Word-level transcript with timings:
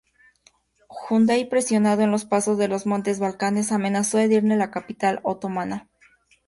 Hunyadi 0.89 1.45
presionando 1.45 2.03
en 2.03 2.09
los 2.09 2.25
pasos 2.25 2.57
de 2.57 2.67
los 2.67 2.87
montes 2.87 3.19
Balcanes, 3.19 3.71
amenazó 3.71 4.17
Edirne, 4.17 4.57
la 4.57 4.71
capital 4.71 5.19
otomana. 5.21 5.89